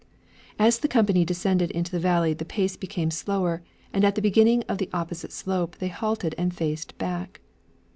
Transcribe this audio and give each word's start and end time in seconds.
As 0.57 0.79
the 0.79 0.87
company 0.87 1.23
descended 1.23 1.69
into 1.69 1.91
the 1.91 1.99
valley 1.99 2.33
the 2.33 2.43
pace 2.43 2.75
became 2.75 3.11
slower, 3.11 3.61
and 3.93 4.03
at 4.03 4.15
the 4.15 4.21
beginning 4.23 4.63
of 4.67 4.79
the 4.79 4.89
opposite 4.91 5.31
slope 5.31 5.75
they 5.77 5.89
halted 5.89 6.33
and 6.39 6.51
faced 6.51 6.97
back. 6.97 7.39